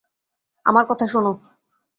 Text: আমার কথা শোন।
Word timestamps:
আমার 0.65 0.85
কথা 0.89 1.05
শোন। 1.07 1.25